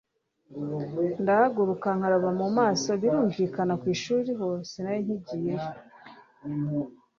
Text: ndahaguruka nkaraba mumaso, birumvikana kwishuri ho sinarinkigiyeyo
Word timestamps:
ndahaguruka 1.21 1.87
nkaraba 1.97 2.29
mumaso, 2.39 2.89
birumvikana 3.01 3.73
kwishuri 3.81 4.29
ho 4.39 4.47
sinarinkigiyeyo 4.69 5.67